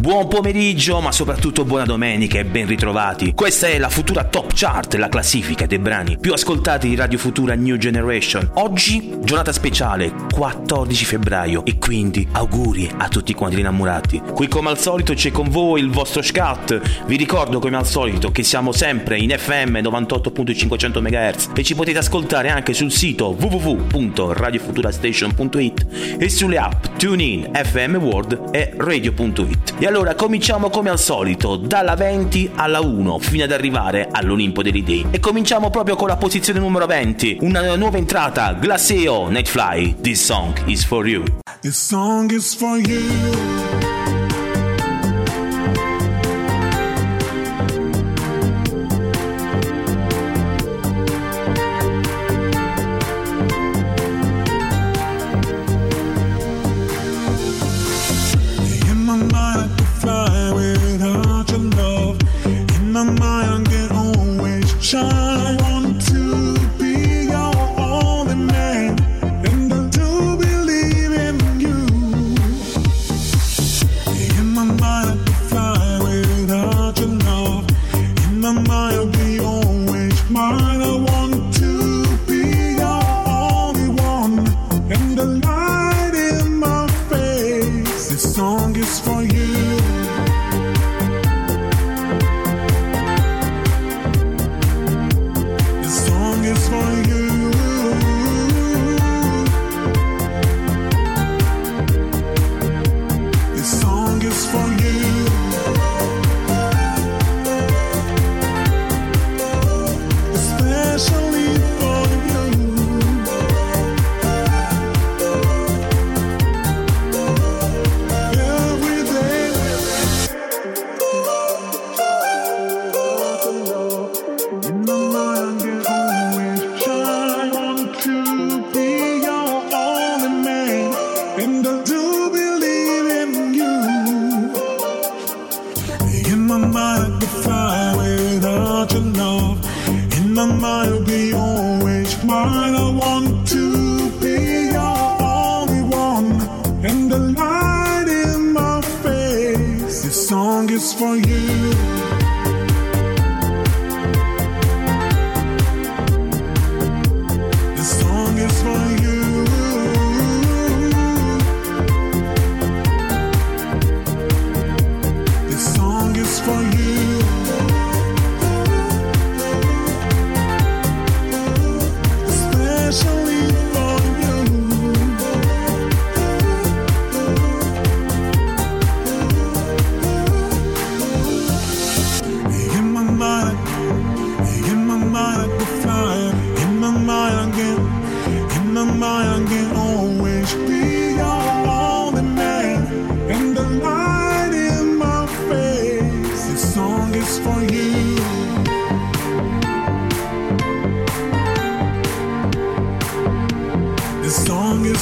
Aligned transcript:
Buon 0.00 0.26
pomeriggio, 0.26 1.00
ma 1.00 1.12
soprattutto 1.12 1.64
buona 1.64 1.84
domenica 1.84 2.36
e 2.38 2.44
ben 2.44 2.66
ritrovati. 2.66 3.32
Questa 3.32 3.68
è 3.68 3.78
la 3.78 3.88
futura 3.88 4.24
Top 4.24 4.50
Chart, 4.52 4.92
la 4.94 5.08
classifica 5.08 5.66
dei 5.66 5.78
brani 5.78 6.18
più 6.18 6.32
ascoltati 6.32 6.88
di 6.88 6.96
Radio 6.96 7.18
Futura 7.18 7.54
New 7.54 7.76
Generation. 7.76 8.50
Oggi, 8.54 9.18
giornata 9.22 9.52
speciale, 9.52 10.12
14 10.32 11.04
febbraio, 11.04 11.64
e 11.64 11.78
quindi 11.78 12.26
auguri 12.32 12.90
a 12.96 13.06
tutti 13.08 13.34
quanti 13.34 13.60
innamorati. 13.60 14.20
Qui 14.34 14.48
come 14.48 14.70
al 14.70 14.78
solito 14.78 15.14
c'è 15.14 15.30
con 15.30 15.48
voi 15.48 15.80
il 15.80 15.90
vostro 15.90 16.22
Scat. 16.22 17.04
Vi 17.06 17.16
ricordo 17.16 17.60
come 17.60 17.76
al 17.76 17.86
solito 17.86 18.32
che 18.32 18.42
siamo 18.42 18.72
sempre 18.72 19.16
in 19.18 19.30
FM 19.30 19.76
98.500 19.76 21.00
MHz 21.00 21.50
e 21.54 21.62
ci 21.62 21.76
potete 21.76 21.98
ascoltare 21.98 22.50
anche 22.50 22.74
sul 22.74 22.90
sito 22.90 23.36
www.radiofuturastation.it 23.38 26.16
e 26.18 26.28
sulle 26.28 26.58
app 26.58 26.95
TuneIn, 26.96 27.50
FM 27.52 27.96
World 27.96 28.48
e 28.52 28.72
Radio.it. 28.76 29.74
E 29.78 29.86
allora 29.86 30.14
cominciamo 30.14 30.70
come 30.70 30.90
al 30.90 30.98
solito, 30.98 31.56
dalla 31.56 31.94
20 31.94 32.52
alla 32.54 32.80
1 32.80 33.18
fino 33.18 33.44
ad 33.44 33.52
arrivare 33.52 34.08
all'Olimpo 34.10 34.62
degli 34.62 34.82
Dei. 34.82 35.06
E 35.10 35.20
cominciamo 35.20 35.70
proprio 35.70 35.96
con 35.96 36.08
la 36.08 36.16
posizione 36.16 36.58
numero 36.58 36.86
20, 36.86 37.38
una 37.42 37.76
nuova 37.76 37.98
entrata, 37.98 38.52
Glaceo 38.54 39.28
Nightfly. 39.28 39.96
This 40.00 40.24
song 40.24 40.54
is 40.66 40.84
for 40.84 41.06
you. 41.06 41.22
This 41.60 41.76
song 41.76 42.30
is 42.30 42.54
for 42.54 42.78
you. 42.78 43.85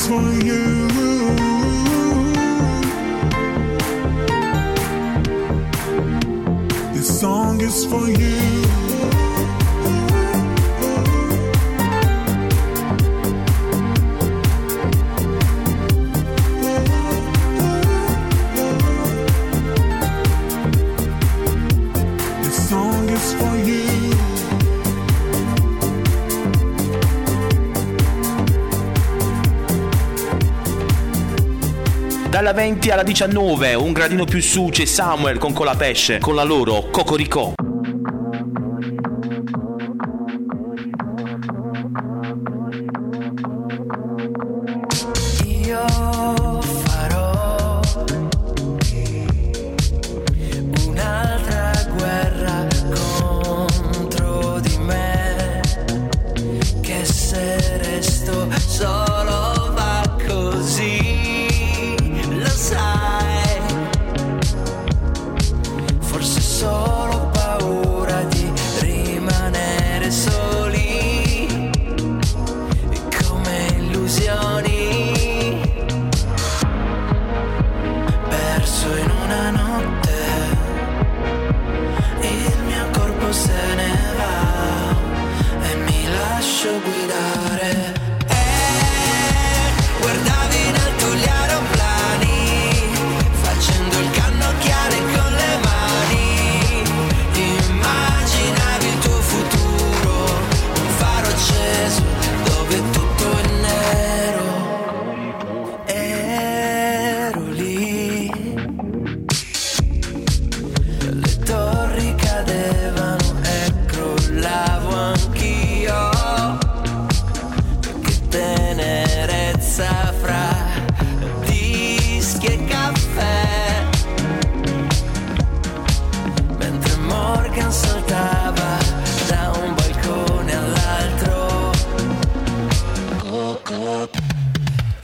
Dalla 0.06 0.64
20 32.54 32.90
alla 32.90 33.02
19, 33.02 33.74
un 33.74 33.92
gradino 33.92 34.24
più 34.24 34.40
su 34.40 34.68
c'è 34.70 34.84
Samuel 34.84 35.38
con 35.38 35.52
Colapesce 35.52 36.20
con 36.20 36.36
la 36.36 36.44
loro 36.44 36.88
Cocorico. 36.88 37.63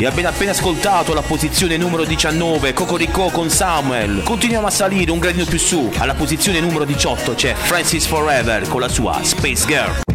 E 0.00 0.06
abbiamo 0.06 0.31
appena 0.31 0.52
ascoltato 0.52 1.12
la 1.12 1.20
posizione 1.20 1.76
numero 1.76 2.05
19, 2.05 2.73
Cocorico 2.73 3.29
con 3.29 3.50
Samuel. 3.50 4.23
Continuiamo 4.23 4.67
a 4.67 4.70
salire 4.70 5.11
un 5.11 5.19
gradino 5.19 5.44
più 5.44 5.58
su. 5.58 5.93
Alla 5.99 6.14
posizione 6.14 6.58
numero 6.58 6.87
18 6.87 7.35
c'è 7.35 7.52
Francis 7.52 8.06
Forever 8.06 8.67
con 8.67 8.81
la 8.81 8.88
sua 8.88 9.23
Space 9.23 9.67
Girl. 9.67 10.10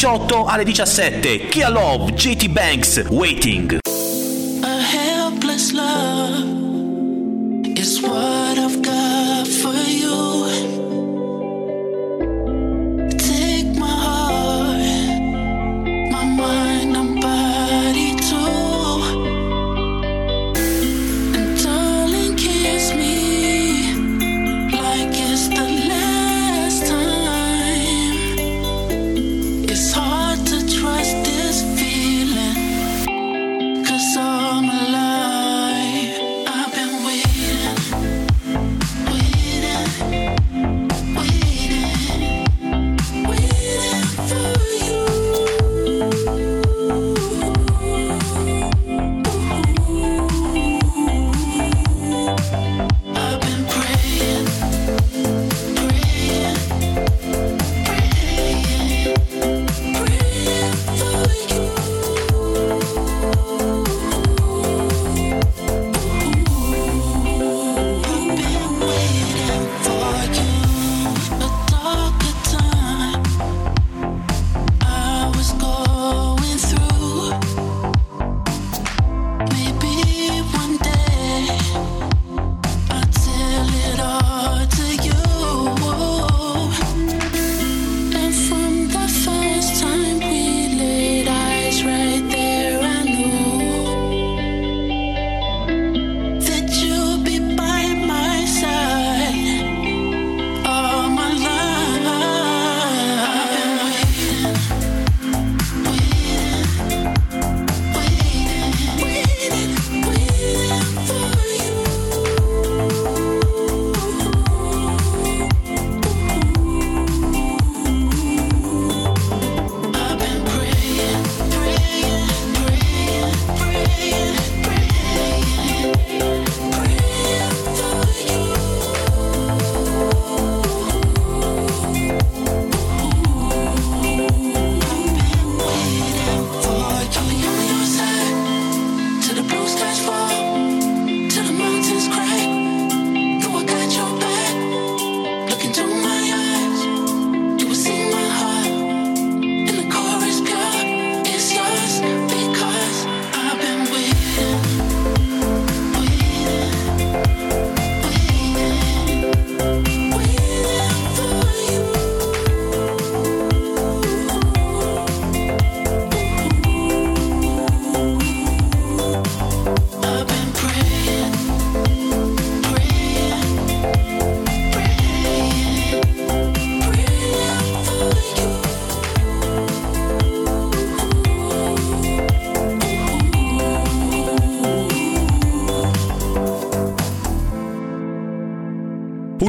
18 0.00 0.46
alle 0.46 0.62
17. 0.86 1.48
Kia 1.48 1.68
Love, 1.68 2.12
JT 2.12 2.50
Banks, 2.50 3.02
Waiting. 3.08 3.87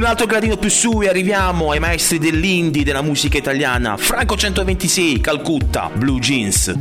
Altro 0.10 0.25
gradino 0.25 0.58
più 0.58 0.72
su 0.72 1.04
e 1.04 1.08
arriviamo 1.08 1.70
ai 1.70 1.80
maestri 1.80 2.18
dell'indie 2.18 2.84
della 2.84 3.04
musica 3.04 3.38
italiana. 3.38 3.96
Franco 3.96 4.36
126, 4.36 5.22
Calcutta, 5.22 5.92
Blue 5.94 6.18
Jeans. 6.18 6.74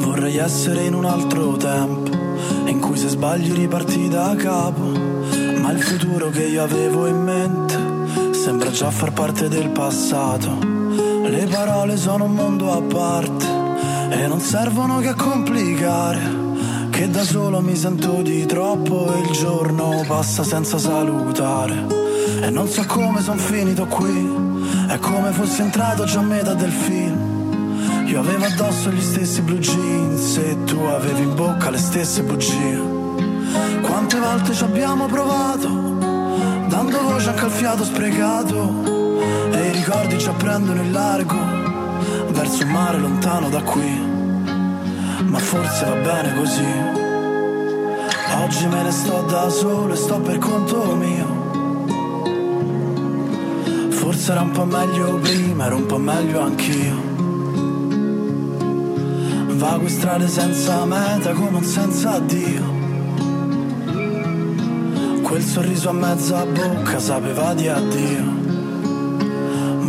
Vorrei 0.00 0.36
essere 0.38 0.82
in 0.82 0.94
un 0.94 1.04
altro 1.04 1.56
tempo, 1.56 2.10
in 2.66 2.80
cui 2.80 2.96
se 2.96 3.06
sbagli 3.06 3.52
riparti 3.52 4.08
da 4.08 4.34
capo, 4.36 4.90
ma 5.60 5.70
il 5.70 5.80
futuro 5.80 6.30
che 6.30 6.42
io 6.42 6.64
avevo 6.64 7.06
in 7.06 7.22
mente 7.22 8.34
sembra 8.34 8.72
già 8.72 8.90
far 8.90 9.12
parte 9.12 9.48
del 9.48 9.68
passato. 9.68 10.71
Le 11.42 11.48
parole 11.48 11.96
sono 11.96 12.26
un 12.26 12.34
mondo 12.34 12.70
a 12.70 12.80
parte 12.80 13.44
e 14.10 14.28
non 14.28 14.38
servono 14.38 15.00
che 15.00 15.08
a 15.08 15.14
complicare. 15.16 16.20
Che 16.88 17.10
da 17.10 17.24
solo 17.24 17.60
mi 17.60 17.74
sento 17.74 18.22
di 18.22 18.46
troppo 18.46 19.12
e 19.12 19.22
il 19.22 19.30
giorno 19.32 20.04
passa 20.06 20.44
senza 20.44 20.78
salutare. 20.78 21.84
E 22.42 22.48
non 22.48 22.68
so 22.68 22.84
come 22.86 23.22
son 23.22 23.38
finito 23.38 23.86
qui, 23.86 24.30
è 24.86 24.96
come 25.00 25.32
fossi 25.32 25.62
entrato 25.62 26.04
già 26.04 26.20
a 26.20 26.22
metà 26.22 26.54
del 26.54 26.70
film. 26.70 28.06
Io 28.06 28.20
avevo 28.20 28.44
addosso 28.44 28.90
gli 28.90 29.02
stessi 29.02 29.40
blue 29.42 29.58
jeans 29.58 30.36
e 30.36 30.62
tu 30.62 30.78
avevi 30.78 31.22
in 31.22 31.34
bocca 31.34 31.70
le 31.70 31.78
stesse 31.78 32.22
bugie. 32.22 32.80
Quante 33.80 34.16
volte 34.16 34.54
ci 34.54 34.62
abbiamo 34.62 35.06
provato, 35.06 35.68
dando 36.68 37.02
voce 37.02 37.30
anche 37.30 37.44
al 37.44 37.50
fiato 37.50 37.82
sprecato 37.82 39.01
i 39.72 39.74
ricordi 39.74 40.18
ci 40.18 40.28
apprendono 40.28 40.82
in 40.82 40.92
largo 40.92 41.38
verso 42.30 42.62
un 42.62 42.70
mare 42.70 42.98
lontano 42.98 43.48
da 43.48 43.62
qui. 43.62 43.90
Ma 45.24 45.38
forse 45.38 45.84
va 45.86 45.94
bene 45.94 46.34
così. 46.34 46.66
Oggi 48.42 48.66
me 48.66 48.82
ne 48.82 48.90
sto 48.90 49.22
da 49.22 49.48
solo 49.48 49.94
e 49.94 49.96
sto 49.96 50.20
per 50.20 50.36
conto 50.38 50.94
mio. 50.94 51.40
Forse 53.90 54.32
era 54.32 54.42
un 54.42 54.50
po' 54.50 54.66
meglio 54.66 55.14
prima, 55.18 55.64
era 55.66 55.74
un 55.74 55.86
po' 55.86 55.98
meglio 55.98 56.40
anch'io. 56.42 57.10
Vago 59.56 59.88
strade 59.88 60.28
senza 60.28 60.84
meta 60.84 61.32
come 61.32 61.56
un 61.56 61.64
senza 61.64 62.18
Dio. 62.18 62.80
Quel 65.22 65.42
sorriso 65.42 65.88
a 65.88 65.92
mezza 65.92 66.44
bocca 66.44 66.98
sapeva 66.98 67.54
di 67.54 67.68
addio 67.68 68.31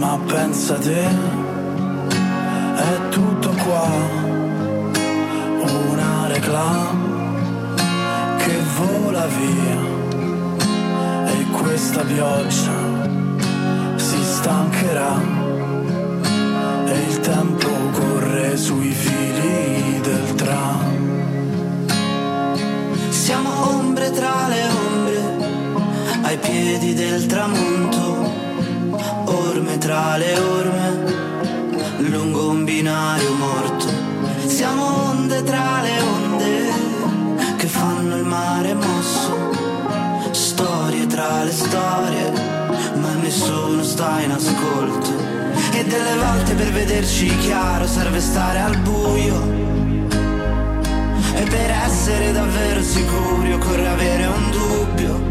ma 0.03 0.19
pensa 0.27 0.75
te, 0.75 1.05
è 2.75 3.09
tutto 3.09 3.49
qua, 3.63 3.87
una 5.61 6.27
reclama 6.27 6.91
che 8.37 8.55
vola 8.77 9.25
via. 9.27 9.91
E 11.33 11.45
questa 11.51 12.01
pioggia 12.01 12.77
si 13.95 14.23
stancherà. 14.23 15.15
E 16.85 16.95
il 17.09 17.19
tempo 17.21 17.69
corre 17.91 18.57
sui 18.57 18.91
fili 18.91 20.01
del 20.01 20.35
tram. 20.35 20.91
Siamo 23.09 23.49
ombre 23.77 24.11
tra 24.11 24.47
le 24.49 24.63
ombre, 24.85 25.19
ai 26.23 26.37
piedi 26.37 26.93
del 26.93 27.25
tramonto 27.25 27.62
storie, 41.73 42.31
ma 42.99 43.13
nessuno 43.15 43.81
sta 43.83 44.21
in 44.21 44.31
ascolto. 44.31 45.11
E 45.73 45.83
delle 45.83 46.15
volte 46.15 46.53
per 46.53 46.71
vederci 46.71 47.35
chiaro 47.37 47.87
serve 47.87 48.19
stare 48.19 48.59
al 48.59 48.77
buio. 48.77 49.41
E 51.35 51.43
per 51.49 51.71
essere 51.85 52.31
davvero 52.31 52.81
sicuri 52.83 53.53
occorre 53.53 53.87
avere 53.87 54.25
un 54.27 54.51
dubbio 54.51 55.21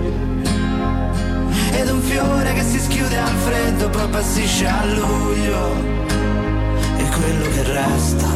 ed 1.74 1.88
un 1.88 2.00
fiore 2.00 2.52
che 2.54 2.62
si 2.62 2.78
schiude 2.78 3.16
al 3.16 3.36
freddo 3.46 3.88
poi 3.88 4.08
passisce 4.08 4.66
a 4.66 4.84
luglio 4.84 5.74
e 6.98 7.04
quello 7.16 7.48
che 7.54 7.62
resta 7.62 8.28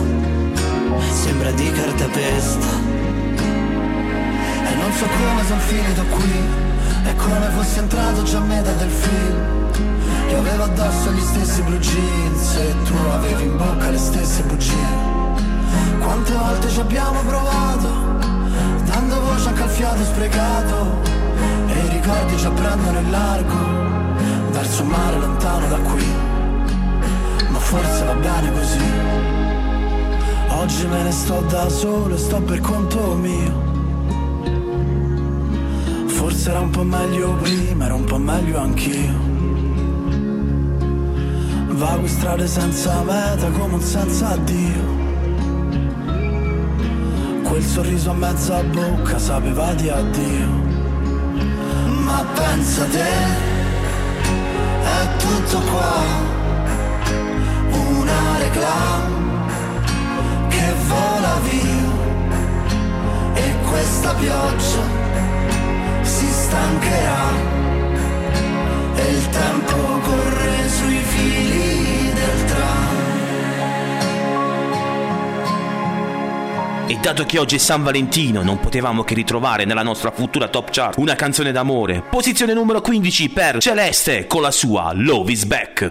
sembra 1.10 1.50
di 1.50 1.70
cartapesta 1.70 2.66
e 4.70 4.75
non 4.76 4.92
so 4.92 5.06
come 5.06 5.44
sono 5.44 5.60
finito 5.60 6.02
qui 6.04 6.65
è 7.06 7.14
come 7.16 7.48
fossi 7.56 7.78
entrato 7.78 8.22
già 8.22 8.38
a 8.38 8.40
metà 8.40 8.72
del 8.72 8.90
film 8.90 9.38
io 10.28 10.38
avevo 10.38 10.64
addosso 10.64 11.10
gli 11.12 11.20
stessi 11.20 11.62
blue 11.62 11.78
jeans 11.78 12.54
e 12.56 12.75
tu 12.84 12.94
avevi 13.12 13.42
in 13.44 13.56
bocca 13.56 13.90
le 13.90 13.98
stesse 13.98 14.42
bugie 14.42 15.25
quante 16.00 16.32
volte 16.32 16.68
ci 16.68 16.80
abbiamo 16.80 17.20
provato 17.20 17.88
dando 18.84 19.20
voce 19.20 19.48
anche 19.48 19.62
al 19.62 19.70
fiato 19.70 20.04
sprecato 20.04 21.00
e 21.66 21.78
i 21.84 21.88
ricordi 21.88 22.38
ci 22.38 22.46
apprendono 22.46 22.98
in 22.98 23.10
largo 23.10 23.86
verso 24.50 24.82
un 24.82 24.88
mare 24.88 25.18
lontano 25.18 25.68
da 25.68 25.78
qui. 25.78 26.04
Ma 27.48 27.58
forse 27.58 28.04
va 28.04 28.14
bene 28.14 28.52
così. 28.52 28.84
Oggi 30.48 30.86
me 30.86 31.02
ne 31.02 31.12
sto 31.12 31.40
da 31.42 31.68
solo 31.68 32.14
e 32.14 32.18
sto 32.18 32.40
per 32.40 32.60
conto 32.60 33.14
mio. 33.14 33.65
Forse 36.37 36.50
era 36.50 36.61
un 36.61 36.69
po' 36.69 36.83
meglio 36.83 37.33
prima, 37.37 37.87
era 37.87 37.95
un 37.95 38.05
po' 38.05 38.19
meglio 38.19 38.59
anch'io. 38.59 39.14
Vago 41.78 42.07
strade 42.07 42.47
senza 42.47 43.02
meta 43.05 43.49
come 43.52 43.73
un 43.73 43.81
senza 43.81 44.28
addio. 44.33 44.85
Quel 47.43 47.62
sorriso 47.62 48.11
a 48.11 48.12
mezza 48.12 48.62
bocca 48.64 49.19
sapeva 49.19 49.73
di 49.73 49.88
addio 49.88 50.64
ma 52.05 52.23
pensa 52.35 52.85
te, 52.85 53.12
è 54.83 55.16
tutto 55.16 55.59
qua, 55.71 56.02
una 57.71 58.38
reclama 58.38 59.49
che 60.49 60.75
vola 60.87 61.38
via 61.49 61.95
e 63.35 63.55
questa 63.71 64.12
pioggia 64.12 65.05
stancherà 66.56 67.28
e 68.94 69.10
il 69.10 69.28
tempo 69.28 69.76
corre 70.00 70.68
sui 70.68 70.96
fili 70.96 72.12
del 72.12 72.44
tram. 72.46 72.94
E 76.88 76.96
dato 77.00 77.25
che 77.25 77.38
oggi 77.38 77.56
è 77.56 77.58
San 77.58 77.82
Valentino, 77.82 78.42
non 78.42 78.58
potevamo 78.58 79.04
che 79.04 79.14
ritrovare 79.14 79.64
nella 79.64 79.82
nostra 79.82 80.10
futura 80.10 80.48
top 80.48 80.70
chart 80.70 80.96
una 80.96 81.14
canzone 81.14 81.52
d'amore. 81.52 82.02
Posizione 82.08 82.54
numero 82.54 82.80
15 82.80 83.28
per 83.30 83.58
Celeste 83.60 84.26
con 84.26 84.40
la 84.40 84.50
sua 84.50 84.92
Love 84.94 85.32
is 85.32 85.44
Back. 85.44 85.90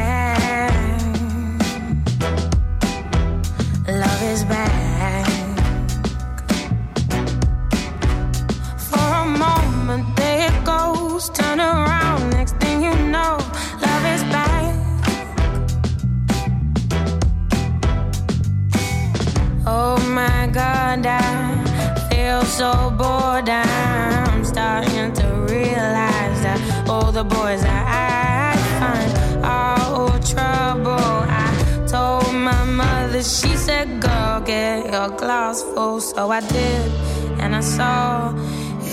I 20.93 22.09
feel 22.09 22.43
so 22.43 22.91
bored. 22.91 23.47
I'm 23.47 24.43
starting 24.43 25.13
to 25.13 25.27
realize 25.47 26.41
that 26.43 26.89
all 26.89 27.13
the 27.13 27.23
boys 27.23 27.61
that 27.61 27.85
I 27.87 28.57
find 28.77 29.45
are 29.45 29.79
all 29.79 30.19
trouble. 30.19 31.15
I 31.29 31.87
told 31.87 32.33
my 32.35 32.65
mother, 32.65 33.23
she 33.23 33.55
said, 33.55 34.01
Girl, 34.01 34.41
get 34.41 34.91
your 34.91 35.07
glass 35.17 35.63
full. 35.63 36.01
So 36.01 36.29
I 36.29 36.41
did, 36.41 36.91
and 37.39 37.55
I 37.55 37.61
saw 37.61 38.33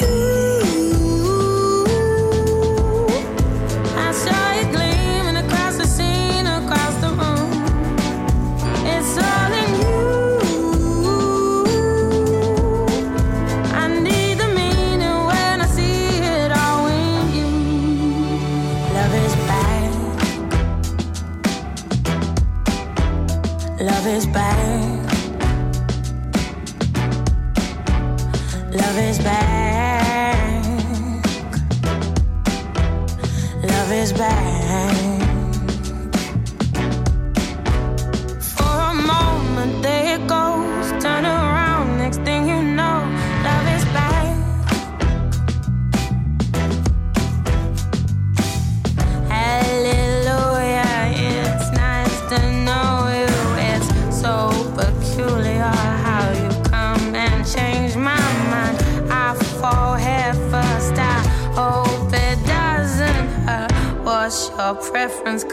you. 0.00 0.67
Love 24.08 24.16
is 24.16 24.26
bad. 24.26 25.12
Love 28.72 28.98
is 28.98 29.18
back. 29.18 30.64
Love 33.62 33.92
is 33.92 34.12
back. 34.14 34.57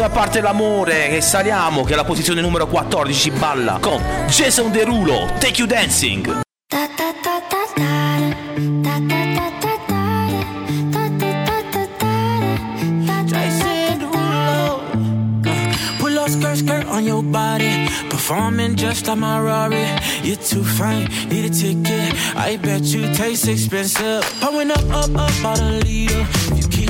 Dalla 0.00 0.12
parte 0.14 0.40
l'amore 0.40 1.10
e 1.10 1.20
saliamo 1.20 1.84
che 1.84 1.92
è 1.92 1.94
la 1.94 2.04
posizione 2.04 2.40
numero 2.40 2.66
14 2.66 3.32
balla 3.32 3.76
con 3.82 4.02
Jason 4.28 4.72
Derulo, 4.72 5.26
Take 5.38 5.58
You 5.58 5.66
Dancing. 5.66 6.40
skirt, 16.30 16.58
skirt 16.58 16.86
on 16.86 17.04
your 17.04 17.22
body. 17.22 17.88
Performing 18.08 18.76
just 18.76 19.08
like 19.08 19.18
my 19.18 19.40
Rari. 19.40 19.84
You're 20.22 20.36
too 20.36 20.62
fine, 20.62 21.08
need 21.28 21.44
a 21.44 21.50
ticket. 21.50 22.14
I 22.36 22.56
bet 22.56 22.82
you 22.82 23.12
taste 23.12 23.48
expensive. 23.48 24.22
Pouring 24.40 24.70
up, 24.70 24.84
up, 24.90 25.10
up, 25.16 25.44
out 25.44 25.60
a 25.60 25.80
leader. 25.84 26.24
If 26.56 26.78
you 26.78 26.89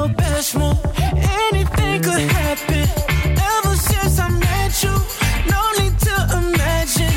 your 0.00 0.08
best 0.14 0.56
move. 0.56 0.78
Anything 1.48 2.02
could 2.02 2.26
happen. 2.38 2.86
Ever 3.54 3.74
since 3.76 4.18
I 4.18 4.28
met 4.46 4.72
you, 4.84 4.94
no 5.52 5.62
need 5.78 5.96
to 6.08 6.16
imagine. 6.40 7.16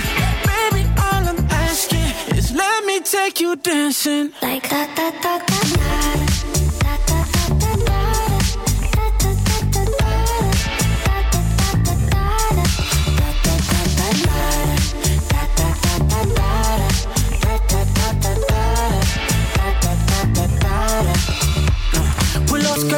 Baby, 0.49 0.83
all 1.05 1.23
I'm 1.31 1.41
asking 1.67 2.11
is 2.37 2.51
let 2.51 2.85
me 2.85 2.99
take 3.01 3.39
you 3.39 3.55
dancing. 3.55 4.31
Like 4.41 4.69
da 4.69 4.85
da 4.95 5.11
da 5.21 5.37
da 5.39 5.59
da. 5.75 6.32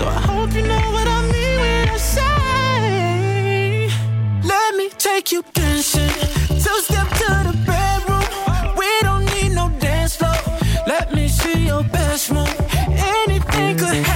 So 0.00 0.08
I 0.08 0.12
hope 0.12 0.52
you 0.54 0.62
know 0.62 0.92
what 0.96 1.06
I 1.06 1.20
mean 1.30 1.56
when 1.60 1.88
I 1.90 1.98
say, 1.98 3.90
Let 4.42 4.74
me 4.74 4.88
take 4.96 5.30
you 5.30 5.44
dancing. 5.52 6.08
Two 6.64 6.80
step 6.86 7.06
to 7.20 7.28
the 7.48 7.54
bedroom. 7.66 8.24
We 8.78 8.88
don't 9.02 9.26
need 9.34 9.52
no 9.52 9.68
dance 9.78 10.16
floor. 10.16 10.40
Let 10.86 11.12
me 11.12 11.28
see 11.28 11.66
your 11.66 11.84
best 11.84 12.32
move. 12.32 12.48
Anything 12.88 13.76
could 13.76 13.88
happen. 13.88 14.09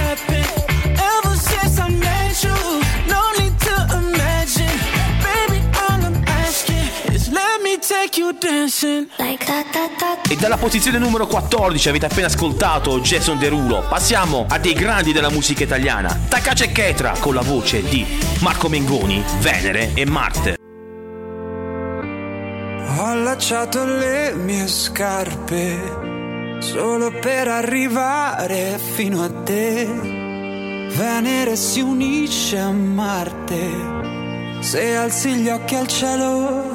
E 10.27 10.35
dalla 10.35 10.57
posizione 10.57 10.97
numero 10.97 11.27
14 11.27 11.87
avete 11.87 12.07
appena 12.07 12.27
ascoltato 12.27 12.99
Jason 12.99 13.39
Derulo. 13.39 13.85
Passiamo 13.87 14.45
a 14.49 14.59
dei 14.59 14.73
grandi 14.73 15.13
della 15.13 15.29
musica 15.29 15.63
italiana. 15.63 16.19
Takace 16.27 16.65
e 16.65 16.71
Ketra 16.73 17.13
con 17.17 17.33
la 17.33 17.41
voce 17.41 17.83
di 17.83 18.05
Marco 18.41 18.67
Mengoni, 18.67 19.23
Venere 19.39 19.93
e 19.93 20.05
Marte. 20.05 20.57
Ho 22.97 23.05
allacciato 23.05 23.85
le 23.85 24.33
mie 24.33 24.67
scarpe 24.67 26.57
solo 26.59 27.11
per 27.11 27.47
arrivare 27.47 28.77
fino 28.77 29.23
a 29.23 29.29
te. 29.29 29.85
Venere 29.85 31.55
si 31.55 31.79
unisce 31.79 32.59
a 32.59 32.71
Marte. 32.71 33.93
Se 34.59 34.97
alzi 34.97 35.35
gli 35.35 35.47
occhi 35.47 35.75
al 35.75 35.87
cielo 35.87 36.74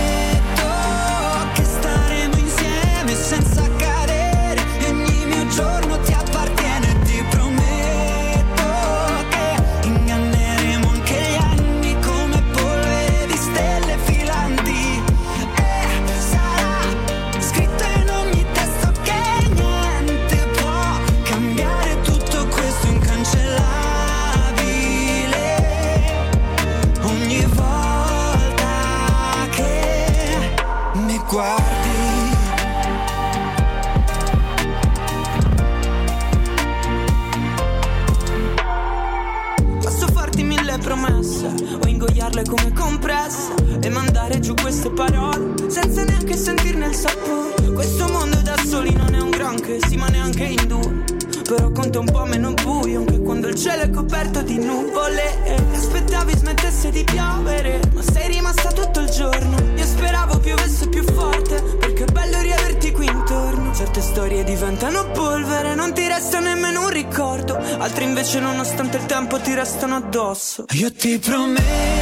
compressa 43.01 43.53
e 43.81 43.89
mandare 43.89 44.39
giù 44.39 44.53
queste 44.53 44.91
parole 44.91 45.53
senza 45.67 46.03
neanche 46.03 46.37
sentirne 46.37 46.85
il 46.85 46.95
sapore. 46.95 47.71
Questo 47.73 48.07
mondo 48.09 48.37
da 48.41 48.55
soli 48.57 48.93
non 48.93 49.15
è 49.15 49.19
un 49.19 49.31
granché, 49.31 49.79
sì 49.87 49.97
ma 49.97 50.07
neanche 50.07 50.43
in 50.43 50.67
due. 50.67 51.03
Però 51.43 51.71
conta 51.71 51.99
un 51.99 52.05
po' 52.05 52.23
meno 52.25 52.53
buio 52.53 52.99
anche 52.99 53.19
quando 53.21 53.47
il 53.47 53.55
cielo 53.55 53.81
è 53.81 53.89
coperto 53.89 54.41
di 54.43 54.57
nuvole. 54.57 55.43
E 55.43 55.55
aspettavi 55.73 56.37
smettesse 56.37 56.91
di 56.91 57.03
piovere, 57.03 57.79
ma 57.93 58.01
sei 58.03 58.31
rimasta 58.33 58.71
tutto 58.71 58.99
il 58.99 59.09
giorno. 59.09 59.57
Io 59.75 59.85
speravo 59.85 60.37
piovesse 60.37 60.87
più 60.87 61.03
forte, 61.03 61.61
perché 61.79 62.05
è 62.05 62.11
bello 62.11 62.39
riaverti 62.39 62.91
qui 62.91 63.07
intorno. 63.07 63.73
Certe 63.73 64.01
storie 64.01 64.43
diventano 64.43 65.09
polvere, 65.11 65.73
non 65.73 65.93
ti 65.93 66.07
resta 66.07 66.39
nemmeno 66.39 66.83
un 66.83 66.89
ricordo. 66.89 67.57
Altre 67.79 68.03
invece, 68.03 68.39
nonostante 68.39 68.97
il 68.97 69.05
tempo, 69.07 69.39
ti 69.39 69.53
restano 69.55 69.95
addosso. 69.95 70.65
Io 70.73 70.93
ti 70.93 71.17
prometto 71.17 72.00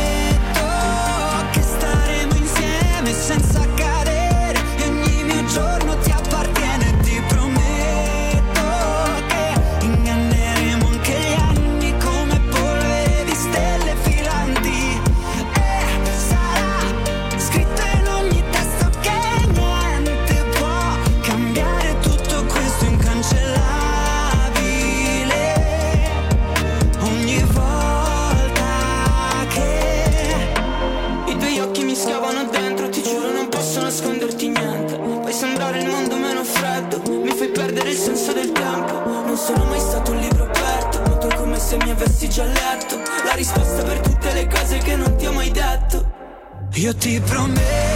Io 46.89 46.95
ti 46.95 47.21
prometto 47.23 47.88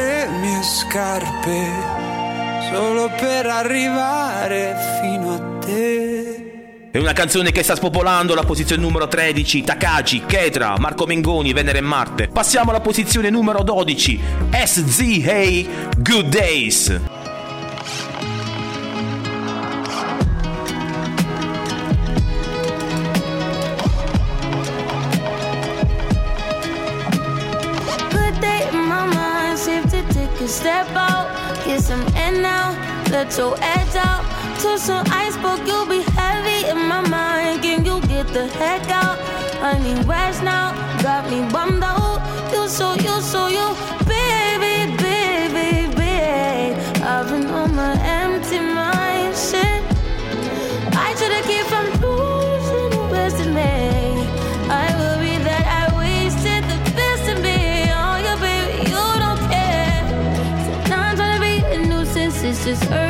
le 0.00 0.26
mie 0.40 0.62
scarpe 0.62 1.98
solo 2.72 3.10
per 3.18 3.46
arrivare 3.46 4.76
fino 5.00 5.34
a 5.34 5.64
te. 5.64 6.88
È 6.90 6.98
una 6.98 7.12
canzone 7.12 7.52
che 7.52 7.62
sta 7.62 7.76
spopolando 7.76 8.34
la 8.34 8.42
posizione 8.42 8.82
numero 8.82 9.06
13, 9.06 9.62
Takagi, 9.62 10.24
Ketra, 10.26 10.76
Marco 10.78 11.06
Mengoni, 11.06 11.52
Venere 11.52 11.78
e 11.78 11.82
Marte. 11.82 12.28
Passiamo 12.28 12.70
alla 12.70 12.80
posizione 12.80 13.30
numero 13.30 13.62
12, 13.62 14.20
SZA, 14.50 15.68
Good 15.98 16.28
Days. 16.28 17.19
Let 33.24 33.36
your 33.36 33.54
edge 33.60 33.96
out. 33.96 34.24
To 34.62 34.78
some 34.78 35.04
iceberg, 35.10 35.66
you'll 35.68 35.84
be 35.84 36.00
heavy 36.16 36.68
in 36.70 36.88
my 36.88 37.02
mind. 37.06 37.60
Can 37.62 37.84
you 37.84 38.00
get 38.12 38.26
the 38.28 38.46
heck 38.46 38.88
out? 38.88 39.18
I 39.60 39.78
need 39.84 40.06
rest 40.06 40.42
now, 40.42 40.72
got 41.02 41.30
me 41.30 41.40
bummed 41.52 41.82
out. 41.82 42.20
You 42.50 42.66
so, 42.66 42.94
you 42.94 43.20
so, 43.20 43.48
you, 43.48 43.66
baby, 44.08 44.74
baby, 45.04 45.94
baby. 46.00 46.74
I've 47.12 47.28
been 47.28 47.46
on 47.48 47.74
my 47.74 47.92
empty 48.22 48.58
mind, 48.58 49.36
shit. 49.36 49.82
I 51.06 51.08
should've 51.18 51.44
kept 51.50 51.68
from 51.72 51.86
losing 52.00 52.88
the 52.94 53.02
best 53.12 53.38
in 53.44 53.50
me. 53.52 53.72
I 54.82 54.86
worry 55.00 55.36
that 55.48 55.64
I 55.80 55.84
wasted 56.00 56.62
the 56.72 56.78
best 56.98 57.24
in 57.32 57.38
me. 57.42 57.58
Oh, 58.00 58.16
yeah, 58.24 58.38
baby, 58.46 58.88
you 58.90 59.04
don't 59.24 59.40
care. 59.52 60.02
So 60.64 60.70
now 60.88 61.02
I'm 61.08 61.16
trying 61.16 61.34
to 61.36 61.40
be 61.46 61.54
a 61.74 61.78
nuisance, 61.86 62.42
it's 62.42 62.64
just 62.64 62.84
urgent. 62.90 63.09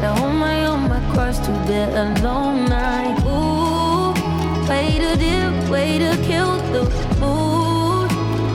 Gotta 0.00 0.18
hold 0.18 0.34
my 0.36 0.64
own, 0.64 0.88
my 0.88 0.98
cross 1.12 1.38
to 1.40 1.50
bear 1.66 1.90
alone 1.90 2.64
night. 2.70 3.20
Ooh, 3.26 4.14
way 4.66 4.96
to 4.96 5.14
dip, 5.14 5.68
way 5.68 5.98
to 5.98 6.16
kill 6.24 6.56
the 6.72 6.84
mood. 7.20 8.10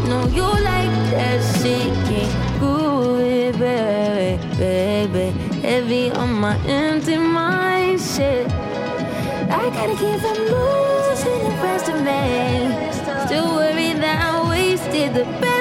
No, 0.10 0.25
you 0.25 0.41
like 0.41 0.89
that 1.13 1.39
shit, 1.62 1.93
can't 2.08 3.60
baby, 3.60 4.41
baby. 4.58 5.25
Heavy 5.62 6.10
on 6.13 6.34
my 6.34 6.58
empty 6.65 7.17
mind, 7.17 8.01
shit. 8.01 8.49
I 9.47 9.69
gotta 9.69 9.95
keep 10.01 10.19
from 10.25 10.39
losing 10.49 11.43
the 11.45 11.53
rest 11.62 11.89
of 11.89 11.97
me. 12.01 12.25
Still 13.27 13.53
worried 13.53 13.97
that 14.01 14.17
I 14.34 14.49
wasted 14.49 15.13
the 15.13 15.25
best 15.39 15.55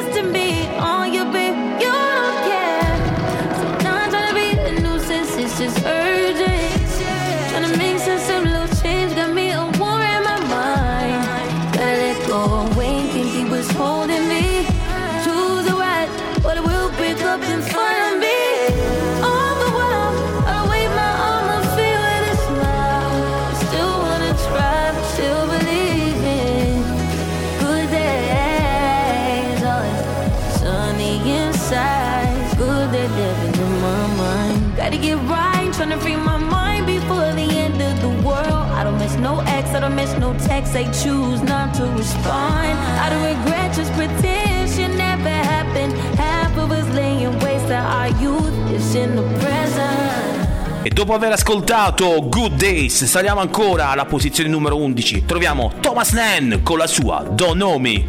They 40.75 40.91
choose 40.91 41.41
not 41.45 41.73
to 41.75 41.85
respond. 41.97 42.77
I 42.99 43.09
don't 43.09 43.23
regret, 43.23 43.73
just 43.77 43.93
pretend 43.93 44.69
shit 44.69 44.91
never 44.97 45.29
happened. 45.29 45.93
Half 46.19 46.59
of 46.59 46.73
us 46.73 46.85
laying 46.93 47.39
waste 47.39 47.69
to 47.69 47.77
our 47.77 48.09
youth 48.21 48.53
is 48.73 48.95
in 48.97 49.15
the 49.15 49.23
present. 49.39 50.83
E 50.83 50.91
dopo 50.91 51.15
aver 51.15 51.31
ascoltato 51.31 52.27
Good 52.29 52.57
Days, 52.57 53.05
saliamo 53.05 53.41
ancora 53.41 53.91
alla 53.91 54.05
posizione 54.05 54.49
numero 54.49 54.75
11. 54.75 55.25
Troviamo 55.25 55.75
Thomas 55.81 56.11
Nan 56.11 56.63
con 56.65 56.79
la 56.79 56.89
sua 56.89 57.23
Don't 57.23 57.55
Know 57.55 57.79
Me. 57.79 58.09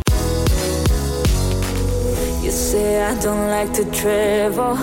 You 2.42 2.50
say 2.50 3.12
I 3.12 3.16
don't 3.22 3.48
like 3.48 3.74
to 3.74 3.88
travel. 3.92 4.76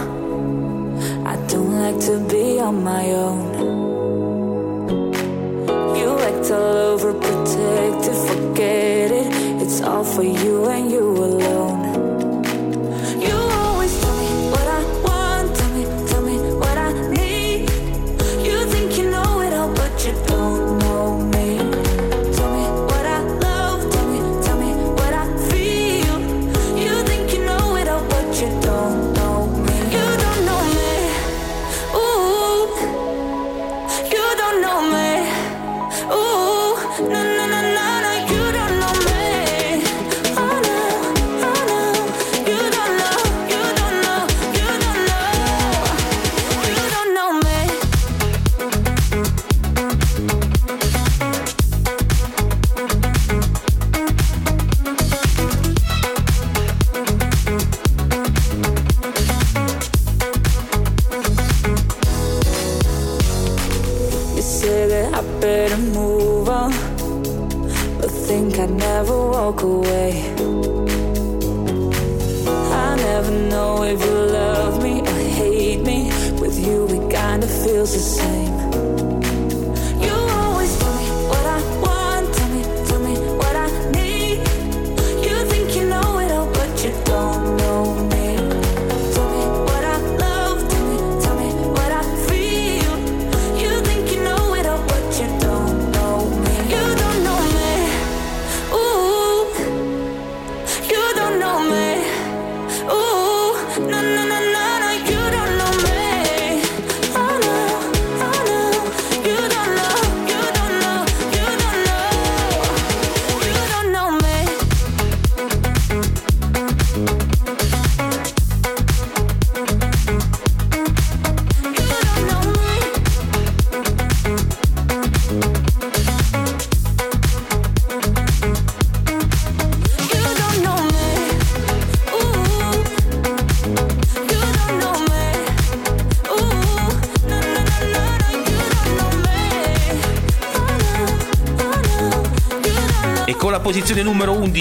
I 1.26 1.36
don't 1.48 1.80
like 1.80 1.98
to 2.06 2.20
be 2.28 2.60
on 2.60 2.80
my 2.80 3.12
own. 3.12 3.51
Overprotective, 7.62 8.28
forget 8.28 9.10
it. 9.10 9.62
It's 9.62 9.80
all 9.80 10.04
for 10.04 10.22
you 10.22 10.66
and 10.66 10.90
you 10.90 11.00
alone. 11.00 11.61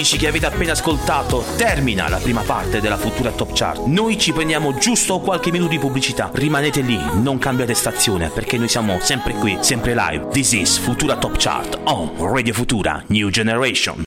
15 0.02 0.16
che 0.18 0.26
avete 0.26 0.46
appena 0.46 0.72
ascoltato 0.72 1.44
termina 1.56 2.08
la 2.08 2.16
prima 2.16 2.40
parte 2.40 2.80
della 2.80 2.96
futura 2.96 3.30
top 3.30 3.52
chart. 3.52 3.84
Noi 3.84 4.18
ci 4.18 4.32
prendiamo 4.32 4.76
giusto 4.76 5.20
qualche 5.20 5.52
minuto 5.52 5.70
di 5.70 5.78
pubblicità. 5.78 6.28
Rimanete 6.32 6.80
lì, 6.80 6.98
non 7.20 7.38
cambiate 7.38 7.72
stazione 7.74 8.28
perché 8.28 8.58
noi 8.58 8.66
siamo 8.66 8.98
sempre 9.00 9.34
qui, 9.34 9.58
sempre 9.60 9.94
live. 9.94 10.26
This 10.32 10.52
is 10.52 10.76
Futura 10.78 11.16
Top 11.16 11.36
Chart 11.38 11.78
on 11.84 12.10
Radio 12.18 12.52
Futura 12.52 13.00
New 13.08 13.28
Generation. 13.28 14.02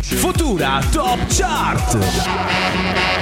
Futura 0.00 0.80
Top 0.90 1.18
Chart. 1.28 3.21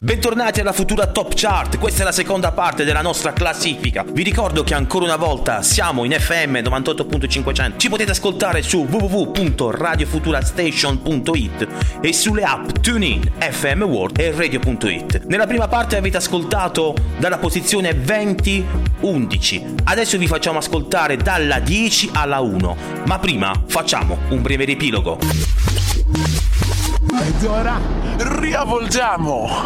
Bentornati 0.00 0.60
alla 0.60 0.72
futura 0.72 1.08
Top 1.08 1.34
Chart, 1.34 1.78
questa 1.78 2.00
è 2.00 2.04
la 2.04 2.12
seconda 2.12 2.50
parte 2.52 2.84
della 2.84 3.02
nostra 3.02 3.34
classifica. 3.34 4.06
Vi 4.10 4.22
ricordo 4.22 4.64
che 4.64 4.72
ancora 4.72 5.04
una 5.04 5.16
volta 5.16 5.60
siamo 5.60 6.04
in 6.04 6.12
FM 6.12 6.56
98.500. 6.56 7.72
Ci 7.76 7.90
potete 7.90 8.12
ascoltare 8.12 8.62
su 8.62 8.86
www.radiofuturastation.it 8.88 11.68
e 12.00 12.12
sulle 12.14 12.42
app 12.42 12.70
TuneIn, 12.80 13.32
FM 13.38 13.82
World 13.82 14.18
e 14.18 14.30
Radio.it. 14.30 15.26
Nella 15.26 15.46
prima 15.46 15.68
parte 15.68 15.98
avete 15.98 16.16
ascoltato 16.16 16.94
dalla 17.18 17.36
posizione 17.36 17.90
20-11. 17.90 19.80
Adesso 19.84 20.16
vi 20.16 20.26
facciamo 20.26 20.56
ascoltare 20.56 21.18
dalla 21.18 21.60
10 21.60 22.12
alla 22.14 22.40
1. 22.40 22.76
Ma 23.04 23.18
prima 23.18 23.52
facciamo 23.66 24.20
un 24.30 24.40
breve 24.40 24.64
riepilogo. 24.64 25.18
Ed 27.20 27.44
ora 27.44 27.78
riavvolgiamo. 28.16 29.64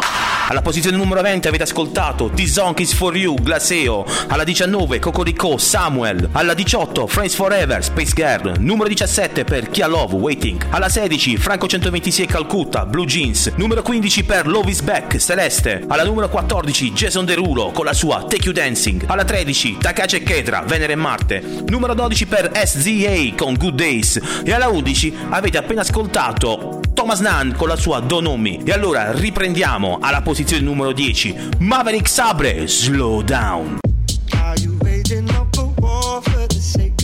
Alla 0.49 0.61
posizione 0.61 0.95
numero 0.95 1.19
20 1.19 1.49
avete 1.49 1.63
ascoltato 1.63 2.31
The 2.33 2.47
Song 2.47 2.79
is 2.79 2.93
for 2.93 3.13
You, 3.17 3.35
Glaseo. 3.35 4.05
Alla 4.27 4.45
19 4.45 4.97
Cocorico, 4.97 5.57
Samuel. 5.57 6.29
Alla 6.31 6.53
18 6.53 7.05
Friends 7.05 7.35
Forever, 7.35 7.83
Space 7.83 8.13
Girl. 8.13 8.53
Numero 8.57 8.87
17 8.87 9.43
per 9.43 9.69
Kia 9.69 9.87
Love, 9.87 10.15
Waiting. 10.15 10.67
Alla 10.69 10.87
16 10.87 11.35
Franco 11.35 11.67
126 11.67 12.25
Calcutta, 12.27 12.85
Blue 12.85 13.05
Jeans. 13.05 13.51
Numero 13.57 13.81
15 13.81 14.23
per 14.23 14.47
Love 14.47 14.71
is 14.71 14.79
Back, 14.79 15.17
Celeste. 15.17 15.83
Alla 15.85 16.05
numero 16.05 16.29
14 16.29 16.93
Jason 16.93 17.25
Derulo 17.25 17.71
con 17.71 17.83
la 17.83 17.93
sua 17.93 18.21
Take 18.21 18.45
You 18.45 18.53
Dancing. 18.53 19.03
Alla 19.05 19.25
13 19.25 19.79
Takace 19.81 20.23
Ketra, 20.23 20.61
Venere 20.61 20.93
e 20.93 20.95
Marte. 20.95 21.43
Numero 21.67 21.93
12 21.93 22.25
per 22.25 22.51
SZA 22.53 23.33
con 23.35 23.55
Good 23.55 23.75
Days. 23.75 24.21
E 24.45 24.53
alla 24.53 24.69
11 24.69 25.13
avete 25.27 25.57
appena 25.57 25.81
ascoltato 25.81 26.79
Thomas 26.93 27.19
Nunn 27.19 27.51
con 27.51 27.67
la 27.67 27.75
sua 27.75 27.99
Donomi. 27.99 28.61
E 28.63 28.71
allora 28.71 29.11
riprendiamo 29.11 29.97
alla 30.01 30.21
posizione 30.21 30.35
numero 30.61 30.93
10 30.93 31.57
Maverick 31.59 32.07
Sabre, 32.07 32.67
Slow 32.67 33.23
Down. 33.23 33.79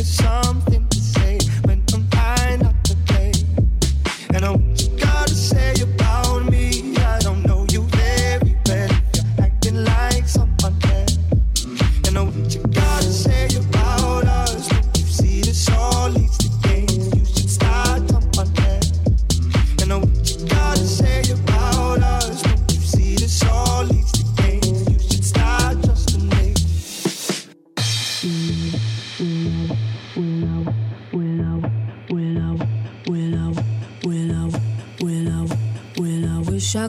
Something 0.05 0.87
to 0.89 1.03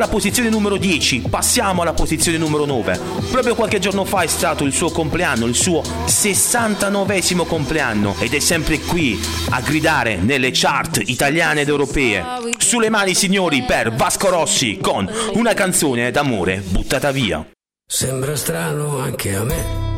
Dalla 0.00 0.08
posizione 0.10 0.48
numero 0.48 0.78
10 0.78 1.24
passiamo 1.28 1.82
alla 1.82 1.92
posizione 1.92 2.38
numero 2.38 2.64
9. 2.64 2.98
Proprio 3.30 3.54
qualche 3.54 3.78
giorno 3.78 4.06
fa 4.06 4.22
è 4.22 4.26
stato 4.28 4.64
il 4.64 4.72
suo 4.72 4.90
compleanno, 4.90 5.44
il 5.44 5.54
suo 5.54 5.82
69 6.06 7.22
compleanno 7.46 8.16
ed 8.18 8.32
è 8.32 8.38
sempre 8.38 8.80
qui 8.80 9.20
a 9.50 9.60
gridare 9.60 10.16
nelle 10.16 10.52
chart 10.54 11.02
italiane 11.04 11.60
ed 11.60 11.68
europee. 11.68 12.24
Sulle 12.56 12.88
mani 12.88 13.14
signori 13.14 13.62
per 13.62 13.92
Vasco 13.92 14.30
Rossi 14.30 14.78
con 14.80 15.06
una 15.34 15.52
canzone 15.52 16.10
d'amore 16.10 16.62
buttata 16.66 17.10
via. 17.10 17.46
Sembra 17.86 18.34
strano 18.36 19.00
anche 19.00 19.34
a 19.34 19.44
me. 19.44 19.88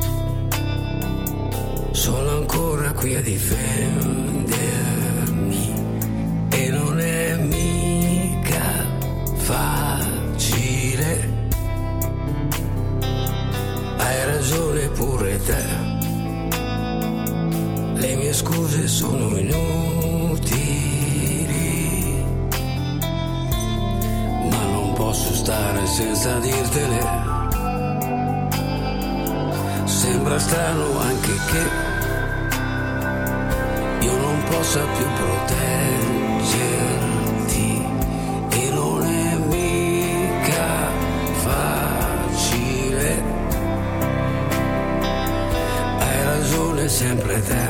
Sono 1.92 2.30
ancora 2.30 2.90
qui 2.92 3.14
a 3.14 3.20
difendermi 3.20 4.21
facile. 9.82 11.10
Hai 13.96 14.24
ragione 14.24 14.88
pure 14.88 15.36
te. 15.42 15.64
Le 17.94 18.16
mie 18.16 18.32
scuse 18.32 18.86
sono 18.86 19.36
inutili. 19.36 19.60
Ma 24.50 24.64
non 24.66 24.92
posso 24.94 25.34
stare 25.34 25.86
senza 25.86 26.38
dirtele. 26.38 27.30
Sembra 29.84 30.38
strano 30.38 30.98
anche 30.98 31.32
che 31.50 31.62
io 34.06 34.16
non 34.16 34.42
possa 34.48 34.80
più 34.96 35.04
proteggerti 35.04 35.72
ragione 46.82 46.88
sempre 46.88 47.42
te. 47.42 47.68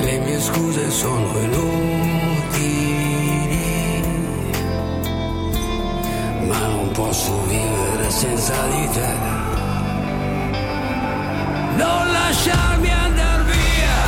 Le 0.00 0.18
mie 0.18 0.40
scuse 0.40 0.90
sono 0.90 1.38
inutili, 1.38 2.82
ma 6.46 6.58
non 6.66 6.90
posso 6.92 7.42
vivere 7.46 8.10
senza 8.10 8.54
di 8.68 8.88
te. 8.92 9.12
Non 11.76 12.12
lasciarmi 12.12 12.90
andare 12.90 13.42
via, 13.44 14.02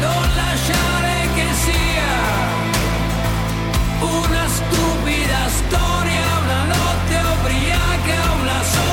non 0.00 0.22
lasciare 0.36 1.28
che 1.34 1.46
sia 1.64 2.12
una 4.00 4.48
stupida 4.48 5.48
storia, 5.48 6.24
una 6.44 6.64
notte 6.64 7.16
ubriaca, 7.38 8.32
una 8.40 8.62
sola 8.62 8.83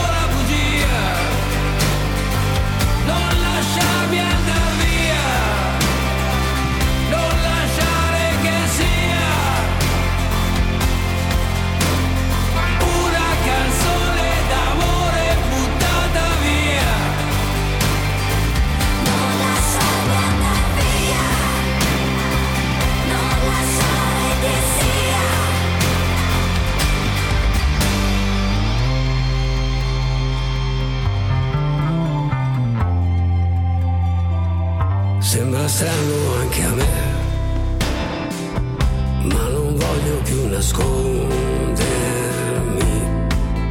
strano 35.81 36.35
anche 36.39 36.63
a 36.63 36.73
me, 36.75 36.93
ma 39.33 39.47
non 39.49 39.75
voglio 39.75 40.21
più 40.23 40.47
nascondermi 40.47 41.79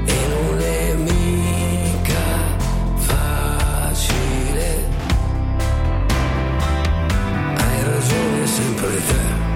e 0.07 0.27
non 0.35 0.61
è 0.61 0.95
mica 0.95 2.57
facile. 2.97 4.89
Hai 7.55 7.85
ragione 7.85 8.45
sempre 8.45 8.97
te 9.07 9.50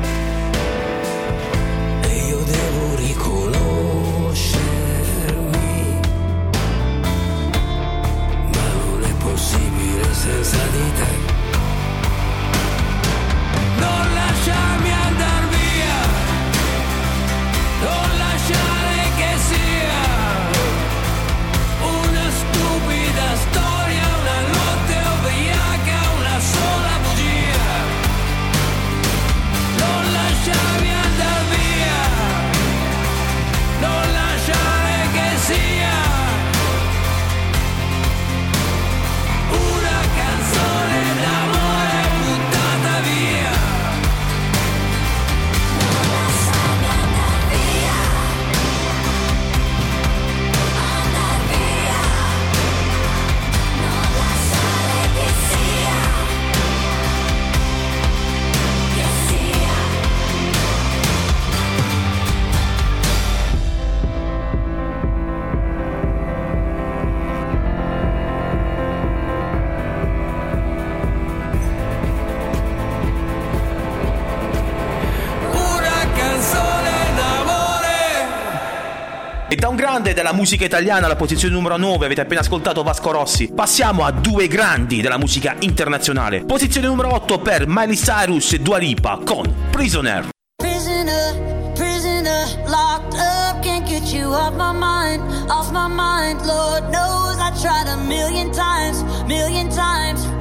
Da 79.65 79.71
un 79.71 79.77
grande 79.77 80.12
della 80.12 80.35
musica 80.35 80.67
italiana 80.67 81.07
alla 81.07 81.17
posizione 81.17 81.55
numero 81.55 81.79
9 81.79 82.05
avete 82.05 82.21
appena 82.21 82.41
ascoltato 82.41 82.83
Vasco 82.83 83.11
Rossi. 83.12 83.51
Passiamo 83.51 84.05
a 84.05 84.11
due 84.11 84.47
grandi 84.47 85.01
della 85.01 85.17
musica 85.17 85.57
internazionale. 85.61 86.45
Posizione 86.45 86.87
numero 86.87 87.15
8 87.15 87.39
per 87.39 87.65
Miley 87.67 87.97
Cyrus 87.97 88.53
e 88.53 88.59
Dua 88.59 88.77
Lipa 88.77 89.21
con 89.25 89.71
Prisoner. 89.71 90.29
Prisoner, 90.57 91.73
prisoner, 91.73 92.45
locked 92.67 93.15
up, 93.15 93.62
can't 93.62 93.89
get 93.89 94.12
you 94.12 94.31
off 94.35 94.53
my 94.53 94.75
mind, 94.75 95.23
off 95.49 95.71
my 95.71 95.89
mind. 95.89 96.45
Lord 96.45 96.91
knows 96.91 97.39
I 97.39 97.51
tried 97.59 97.89
a 97.89 97.97
million 98.07 98.53
times, 98.53 99.03
million 99.27 99.71
times. 99.71 100.34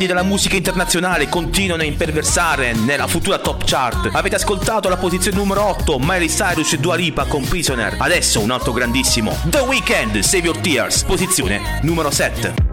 grandi 0.00 0.06
della 0.06 0.22
musica 0.22 0.56
internazionale 0.56 1.28
continuano 1.28 1.82
a 1.82 1.84
imperversare 1.84 2.72
nella 2.72 3.06
futura 3.06 3.38
top 3.38 3.64
chart. 3.64 4.08
Avete 4.12 4.36
ascoltato 4.36 4.88
la 4.88 4.96
posizione 4.96 5.36
numero 5.36 5.64
8, 5.64 5.98
Miley 5.98 6.28
Cyrus 6.28 6.72
e 6.72 6.78
Dua 6.78 6.94
Lipa 6.94 7.24
con 7.26 7.46
Prisoner. 7.46 7.96
Adesso 7.98 8.40
un 8.40 8.50
altro 8.50 8.72
grandissimo, 8.72 9.36
The 9.44 9.60
Weeknd, 9.60 10.18
Save 10.20 10.44
Your 10.44 10.58
Tears, 10.58 11.02
posizione 11.02 11.80
numero 11.82 12.10
7. 12.10 12.69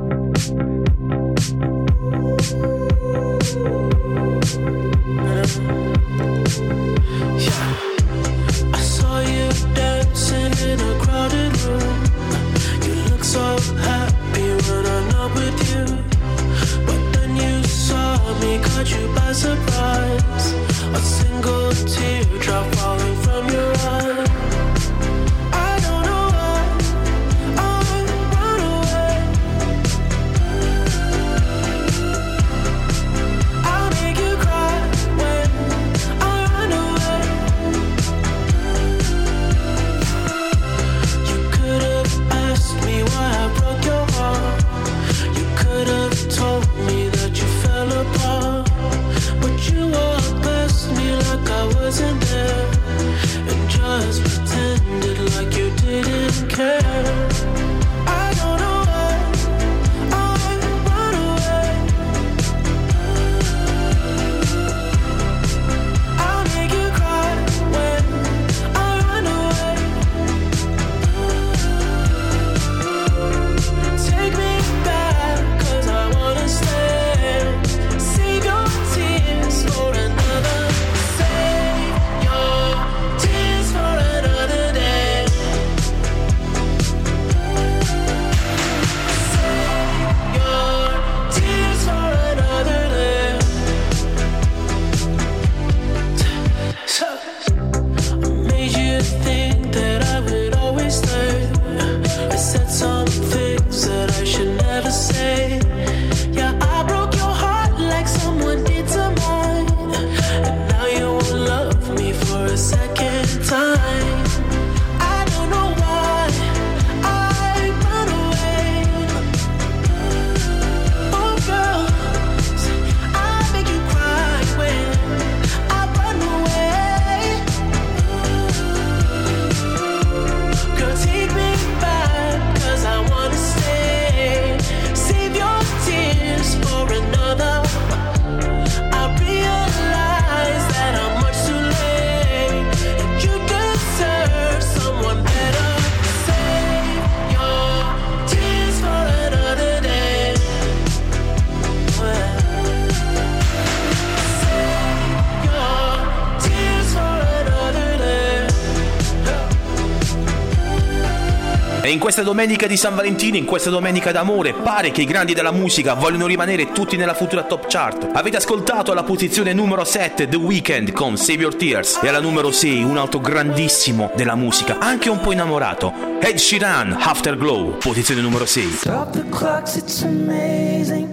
Questa 162.18 162.34
domenica 162.34 162.66
di 162.66 162.78
San 162.78 162.96
Valentino, 162.96 163.38
in 163.38 163.46
questa 163.46 163.70
domenica 163.70 164.12
d'amore, 164.12 164.54
pare 164.54 164.90
che 164.90 165.04
i 165.04 165.06
grandi 165.06 165.36
della 165.36 165.52
musica 165.52 165.94
vogliono 165.94 166.26
rimanere 166.26 166.72
tutti 166.72 166.98
nella 166.98 167.14
futura 167.14 167.44
top 167.44 167.68
chart. 167.68 168.10
Avete 168.12 168.38
ascoltato 168.38 168.92
alla 168.92 169.04
posizione 169.04 169.54
numero 169.54 169.84
7 169.84 170.28
The 170.28 170.36
Weeknd 170.36 170.94
con 170.94 171.16
Save 171.16 171.42
Your 171.42 171.56
Tears 171.56 172.00
e 172.02 172.08
alla 172.08 172.20
numero 172.20 172.52
6 172.52 172.82
un 172.82 172.98
altro 172.98 173.20
grandissimo 173.20 174.10
della 174.16 174.34
musica, 174.34 174.80
anche 174.80 175.12
un 175.12 175.20
po' 175.20 175.32
innamorato, 175.32 175.94
Ed 176.20 176.38
Sheeran, 176.38 176.98
Afterglow, 177.00 177.78
posizione 177.78 178.22
numero 178.22 178.48
6. 178.48 178.78
Stop 178.78 179.12
the 179.12 179.30
clocks, 179.30 179.76
it's 179.76 180.02
amazing. 180.02 181.08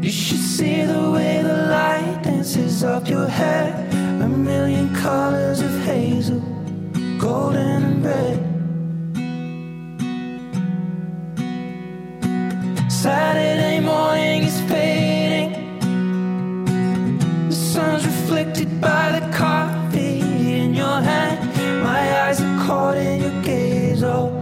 You 0.00 0.12
should 0.12 0.40
see 0.40 0.86
the 0.86 1.10
way 1.10 1.42
the 1.42 1.66
light 1.68 2.22
dances 2.22 2.84
up 2.84 3.08
your 3.08 3.28
hair. 3.28 3.74
A 4.20 4.28
million 4.28 4.94
colors 5.02 5.60
of 5.60 5.72
hazel, 5.84 6.40
golden 7.18 7.82
and 7.82 8.04
red. 8.04 8.55
Saturday 13.06 13.78
morning 13.78 14.42
is 14.42 14.60
fading. 14.62 15.52
The 17.48 17.54
sun's 17.54 18.04
reflected 18.04 18.80
by 18.80 19.20
the 19.20 19.32
coffee 19.32 20.18
in 20.58 20.74
your 20.74 21.00
hand. 21.10 21.38
My 21.84 22.02
eyes 22.22 22.40
are 22.40 22.58
caught 22.66 22.96
in 22.96 23.22
your 23.22 23.42
gaze 23.44 24.02
all 24.02 24.32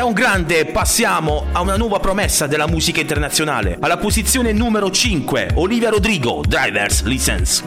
da 0.00 0.06
un 0.06 0.12
grande 0.14 0.64
passiamo 0.64 1.44
a 1.52 1.60
una 1.60 1.76
nuova 1.76 2.00
promessa 2.00 2.46
della 2.46 2.66
musica 2.66 3.02
internazionale. 3.02 3.76
Alla 3.78 3.98
posizione 3.98 4.50
numero 4.50 4.90
5, 4.90 5.50
Olivia 5.56 5.90
Rodrigo, 5.90 6.40
Driver's 6.40 7.02
License. 7.02 7.62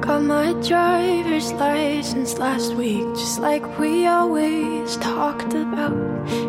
Got 0.00 0.20
my 0.20 0.52
driver's 0.60 1.50
license 1.52 2.36
last 2.36 2.74
week, 2.74 3.10
just 3.14 3.38
like 3.40 3.66
we 3.78 4.06
always 4.06 4.98
talked 4.98 5.54
about. 5.54 5.94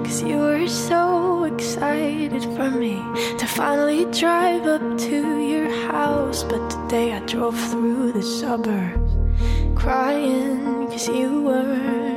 Cause 0.04 0.22
you 0.22 0.40
were 0.40 0.68
so 0.68 1.46
excited 1.46 2.44
for 2.58 2.70
me 2.70 3.02
to 3.38 3.46
finally 3.46 4.04
drive 4.12 4.68
up 4.68 4.82
to 5.08 5.40
your 5.40 5.70
house. 5.90 6.44
But 6.44 6.70
today 6.70 7.14
I 7.14 7.22
drove 7.22 7.58
through 7.70 8.12
the 8.12 8.24
suburbs 8.24 9.14
crying 9.74 10.88
cause 10.88 11.08
you 11.08 11.44
weren't 11.44 12.17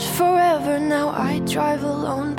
said 0.00 0.16
forever, 0.16 0.80
now 0.80 1.10
I 1.10 1.38
drive 1.40 1.84
alone 1.84 2.33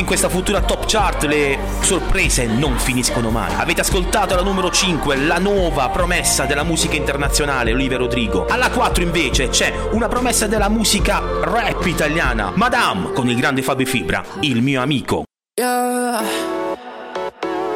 in 0.00 0.06
questa 0.06 0.30
futura 0.30 0.62
top 0.62 0.86
chart 0.86 1.24
le 1.24 1.58
sorprese 1.82 2.46
non 2.46 2.78
finiscono 2.78 3.30
mai. 3.30 3.52
Avete 3.54 3.82
ascoltato 3.82 4.34
la 4.34 4.42
numero 4.42 4.70
5, 4.70 5.14
la 5.16 5.38
nuova 5.38 5.90
promessa 5.90 6.46
della 6.46 6.64
musica 6.64 6.96
internazionale, 6.96 7.72
Olivia 7.72 7.98
Rodrigo. 7.98 8.46
Alla 8.48 8.70
4 8.70 9.02
invece 9.02 9.50
c'è 9.50 9.72
una 9.92 10.08
promessa 10.08 10.46
della 10.46 10.70
musica 10.70 11.22
rap 11.42 11.84
italiana, 11.84 12.50
Madame, 12.54 13.12
con 13.12 13.28
il 13.28 13.36
grande 13.36 13.62
Fabio 13.62 13.86
Fibra, 13.86 14.24
il 14.40 14.62
mio 14.62 14.80
amico. 14.80 15.24
Yeah. 15.60 16.22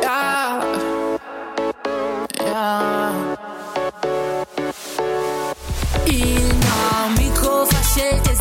Yeah. 0.00 0.64
Yeah. 2.40 3.36
Il 6.04 6.56
mio 6.56 6.72
amico 7.04 7.66
fa 7.66 7.82
scelte 7.82 8.34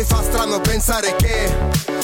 Mi 0.00 0.06
fa 0.06 0.22
strano 0.22 0.62
pensare 0.62 1.14
che, 1.16 1.54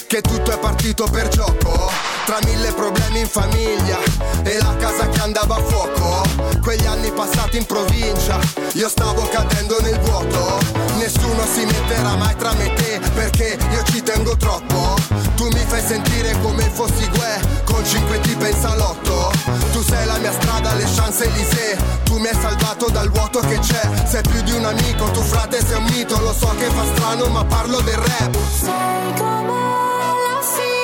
che 0.06 0.20
tutto 0.20 0.52
è 0.52 0.58
partito 0.58 1.04
per 1.10 1.28
gioco. 1.28 2.15
Tra 2.26 2.40
mille 2.44 2.72
problemi 2.72 3.20
in 3.20 3.28
famiglia 3.28 3.98
e 4.42 4.58
la 4.58 4.74
casa 4.78 5.08
che 5.08 5.20
andava 5.20 5.54
a 5.54 5.62
fuoco. 5.62 6.22
Quegli 6.60 6.84
anni 6.84 7.12
passati 7.12 7.56
in 7.56 7.64
provincia, 7.66 8.40
io 8.72 8.88
stavo 8.88 9.28
cadendo 9.28 9.80
nel 9.80 9.96
vuoto. 10.00 10.58
Nessuno 10.96 11.46
si 11.46 11.64
metterà 11.64 12.16
mai 12.16 12.34
tra 12.34 12.52
me 12.54 12.64
e 12.64 12.74
te 12.74 13.00
perché 13.14 13.56
io 13.70 13.82
ci 13.84 14.02
tengo 14.02 14.36
troppo. 14.36 14.96
Tu 15.36 15.46
mi 15.52 15.64
fai 15.68 15.80
sentire 15.80 16.36
come 16.40 16.68
fossi 16.68 17.08
Gue 17.10 17.40
con 17.62 17.84
cinque 17.84 18.18
tipe 18.18 18.48
in 18.48 18.56
salotto. 18.60 19.30
Tu 19.70 19.82
sei 19.84 20.04
la 20.06 20.18
mia 20.18 20.32
strada, 20.32 20.74
le 20.74 20.84
chance 20.96 21.24
Elysée. 21.24 21.76
Tu 22.02 22.18
mi 22.18 22.26
hai 22.26 22.34
salvato 22.40 22.90
dal 22.90 23.08
vuoto 23.08 23.38
che 23.38 23.60
c'è. 23.60 23.88
Sei 24.04 24.22
più 24.22 24.42
di 24.42 24.50
un 24.50 24.64
amico, 24.64 25.04
tu 25.12 25.20
frate 25.20 25.64
sei 25.64 25.76
un 25.76 25.84
mito. 25.84 26.18
Lo 26.18 26.32
so 26.32 26.52
che 26.58 26.66
fa 26.66 26.84
strano, 26.92 27.28
ma 27.28 27.44
parlo 27.44 27.80
del 27.82 27.94
rap. 27.94 28.36
Sei 28.60 29.14
come 29.16 29.52
la 29.52 30.40
fine 30.42 30.75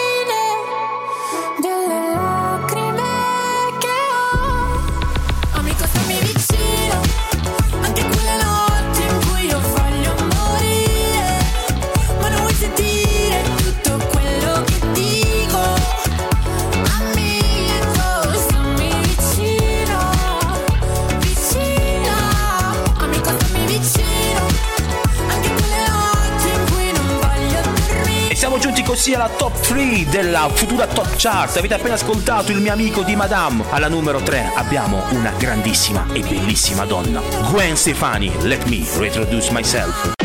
3 29.73 30.05
della 30.11 30.51
futura 30.51 30.87
top 30.87 31.15
chart. 31.17 31.57
Avete 31.57 31.73
appena 31.73 31.95
ascoltato 31.95 32.53
il 32.53 32.59
mio 32.59 32.75
amico 32.75 33.01
di 33.03 33.17
Madame. 33.17 33.65
Alla 33.71 33.89
numero 33.89 34.21
3 34.21 34.53
abbiamo 34.55 35.03
una 35.13 35.31
grandissima 35.31 36.07
e 36.13 36.21
bellissima 36.21 36.85
donna, 36.85 37.23
Gwen 37.49 37.75
Stefani. 37.75 38.31
Let 38.43 38.65
me 38.67 38.87
reintroduce 38.99 39.51
myself. 39.51 40.22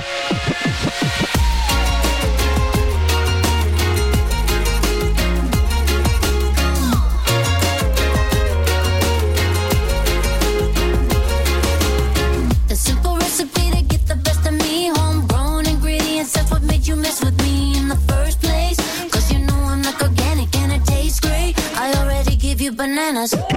You 23.34 23.57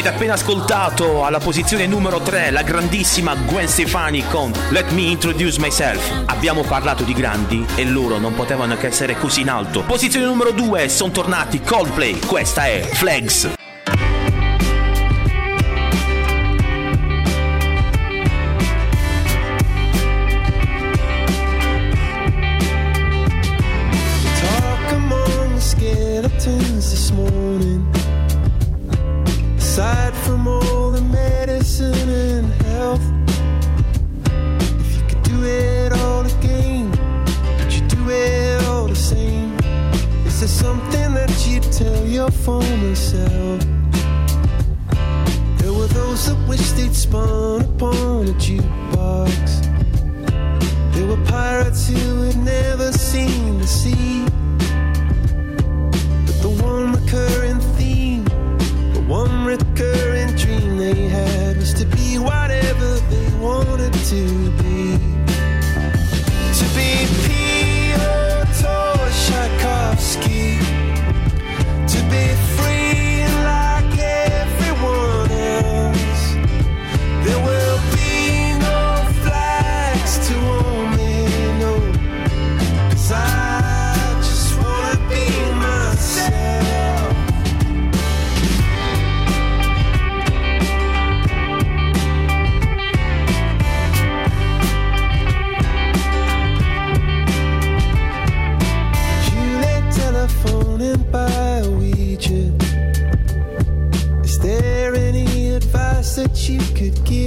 Avete 0.00 0.16
appena 0.16 0.32
ascoltato 0.32 1.26
alla 1.26 1.40
posizione 1.40 1.86
numero 1.86 2.20
3 2.20 2.52
la 2.52 2.62
grandissima 2.62 3.34
Gwen 3.34 3.68
Stefani 3.68 4.24
con 4.30 4.50
Let 4.70 4.92
Me 4.92 5.02
Introduce 5.02 5.60
Myself. 5.60 6.22
Abbiamo 6.24 6.62
parlato 6.62 7.02
di 7.02 7.12
grandi 7.12 7.66
e 7.74 7.84
loro 7.84 8.16
non 8.16 8.34
potevano 8.34 8.78
che 8.78 8.86
essere 8.86 9.18
così 9.18 9.42
in 9.42 9.50
alto. 9.50 9.82
Posizione 9.82 10.24
numero 10.24 10.52
2 10.52 10.88
sono 10.88 11.12
tornati 11.12 11.60
Coldplay. 11.60 12.18
Questa 12.18 12.64
è 12.64 12.80
Flags. 12.80 13.50
Former 42.30 42.94
self. 42.94 43.60
There 45.58 45.72
were 45.72 45.86
those 45.88 46.26
that 46.26 46.38
wished 46.48 46.76
they'd 46.76 46.94
spun 46.94 47.62
upon 47.62 48.28
a 48.28 48.32
jukebox. 48.44 49.46
There 50.94 51.06
were 51.06 51.24
pirates 51.26 51.88
who 51.88 52.22
had 52.22 52.36
never 52.36 52.92
seen 52.92 53.39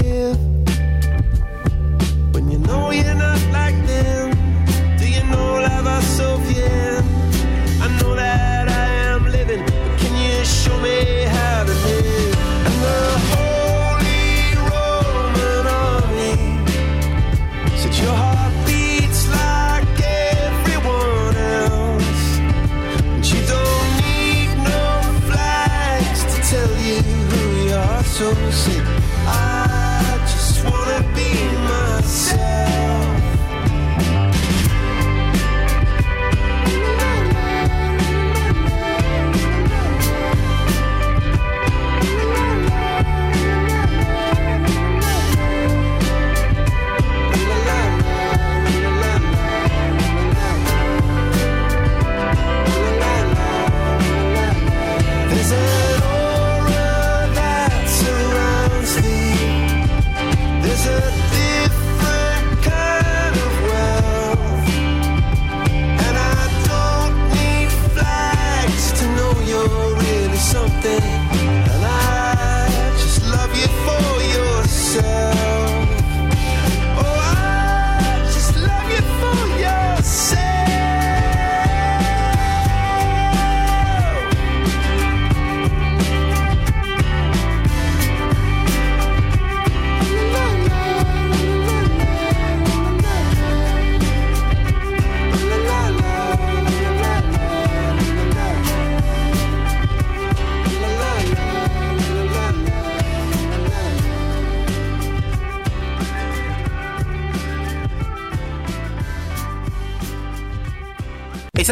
give? 0.02 0.63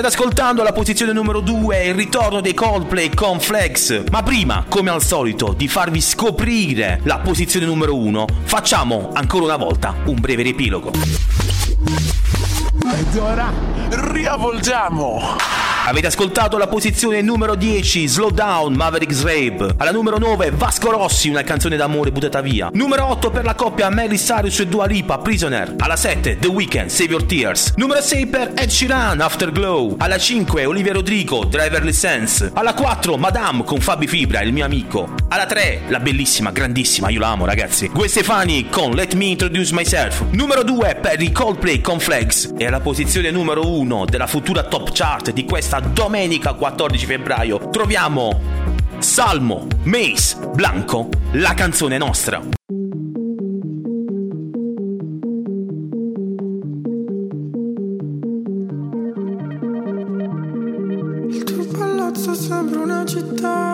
State 0.02 0.08
ascoltando 0.08 0.64
la 0.64 0.72
posizione 0.72 1.14
numero 1.14 1.42
2, 1.42 1.86
il 1.86 1.94
ritorno 1.94 2.42
dei 2.42 2.56
Coldplay 2.56 3.14
con 3.14 3.40
Flex. 3.40 4.06
Ma 4.10 4.24
prima, 4.24 4.66
come 4.68 4.90
al 4.90 5.04
solito, 5.04 5.54
di 5.54 5.68
farvi 5.68 6.02
scoprire 6.02 7.02
la 7.04 7.20
posizione 7.20 7.68
numero 7.68 7.96
1, 7.96 8.26
facciamo 8.44 9.12
ancora 9.14 9.46
una 9.46 9.58
volta 9.58 9.94
un 10.06 10.20
breve 10.20 10.42
riepilogo. 10.42 10.92
Ed 12.94 13.16
ora 13.18 13.52
riavvolgiamo. 13.90 15.71
Avete 15.84 16.08
ascoltato 16.08 16.60
la 16.60 16.68
posizione 16.68 17.22
numero 17.22 17.56
10, 17.56 18.08
Slow 18.08 18.30
Down, 18.30 18.76
Maverick's 18.76 19.24
Rape. 19.24 19.74
Alla 19.78 19.92
numero 19.92 20.20
9, 20.20 20.52
Vasco 20.52 20.92
Rossi, 20.92 21.28
una 21.28 21.42
canzone 21.42 21.76
d'amore 21.76 22.12
buttata 22.12 22.40
via. 22.40 22.70
Numero 22.72 23.08
8 23.08 23.32
per 23.32 23.44
la 23.44 23.56
coppia 23.56 23.90
Miley 23.90 24.16
Cyrus 24.16 24.60
e 24.60 24.68
Dua 24.68 24.86
Lipa, 24.86 25.18
Prisoner. 25.18 25.74
Alla 25.80 25.96
7, 25.96 26.38
The 26.38 26.48
Weeknd, 26.48 26.88
Save 26.88 27.10
Your 27.10 27.24
Tears. 27.24 27.74
Numero 27.78 28.00
6 28.00 28.28
per 28.28 28.52
Ed 28.56 28.70
Sheeran, 28.70 29.22
Afterglow. 29.22 29.96
Alla 29.98 30.20
5, 30.20 30.66
Olivia 30.66 30.94
Rodrigo, 30.94 31.46
Driver 31.46 31.84
License. 31.84 32.52
Alla 32.54 32.76
4, 32.76 33.18
Madame 33.18 33.64
con 33.64 33.80
Fabi 33.80 34.06
Fibra, 34.06 34.42
il 34.42 34.54
mio 34.54 34.66
amico. 34.66 35.16
Alla 35.30 35.48
3, 35.48 35.82
la 35.88 36.00
bellissima, 36.00 36.52
grandissima, 36.52 37.10
io 37.10 37.20
la 37.20 37.30
amo 37.30 37.46
ragazzi. 37.46 37.88
Gwen 37.88 38.08
Stefani 38.08 38.70
con 38.70 38.92
Let 38.92 39.16
Me 39.16 39.26
Introduce 39.26 39.74
Myself. 39.74 40.26
Numero 40.30 40.64
2 40.64 41.00
per 41.02 41.20
i 41.20 41.32
Coldplay 41.32 41.82
con 41.82 42.00
Flex. 42.00 42.54
E 42.56 42.68
alla 42.68 42.82
posizione 42.82 43.32
numero 43.32 43.68
1 43.68 44.06
della 44.06 44.28
futura 44.28 44.62
top 44.64 44.92
chart 44.94 45.32
di 45.32 45.44
questa 45.44 45.71
domenica 45.80 46.54
14 46.54 47.06
febbraio 47.06 47.70
troviamo 47.70 48.40
Salmo, 49.00 49.68
Mace, 49.84 50.38
Blanco, 50.54 51.10
la 51.34 51.54
canzone 51.54 51.98
nostra. 51.98 52.40
Il 61.30 61.44
tuo 61.44 61.66
palazzo 61.78 62.34
sembra 62.36 62.80
una 62.82 63.06
città 63.06 63.71